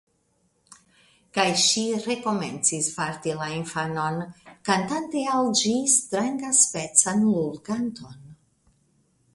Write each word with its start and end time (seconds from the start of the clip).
Kaj 1.37 1.45
ŝi 1.63 1.83
rekomencis 2.05 2.87
varti 2.95 3.35
la 3.41 3.51
infanon, 3.59 4.19
kantante 4.71 5.23
al 5.37 5.53
ĝi 5.61 5.77
strangaspecan 5.99 7.25
lulkanton. 7.37 8.19